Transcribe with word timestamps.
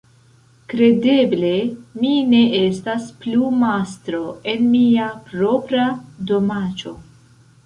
Kredeble, 0.71 1.51
mi 2.03 2.13
ne 2.31 2.39
estas 2.61 3.05
plu 3.27 3.51
mastro 3.65 4.23
en 4.55 4.67
mia 4.73 5.11
propra 5.29 5.87
domaĉo! 6.35 6.97